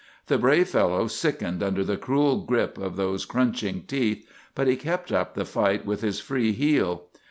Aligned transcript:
The 0.25 0.39
brave 0.39 0.67
fellow 0.67 1.05
sickened 1.05 1.61
under 1.61 1.83
the 1.83 1.95
cruel 1.95 2.41
grip 2.43 2.79
of 2.79 2.95
those 2.95 3.23
crunching 3.23 3.83
teeth; 3.83 4.27
but 4.55 4.65
he 4.65 4.75
kept 4.75 5.11
up 5.11 5.35
the 5.35 5.45
fight 5.45 5.85
with 5.85 6.01
his 6.01 6.19
free 6.19 6.53
heel. 6.53 7.03